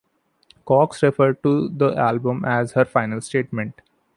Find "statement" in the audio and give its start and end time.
3.21-3.81